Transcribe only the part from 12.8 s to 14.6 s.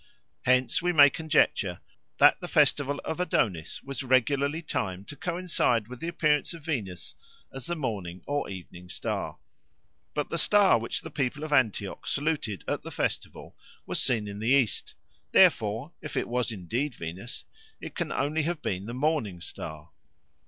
the festival was seen in the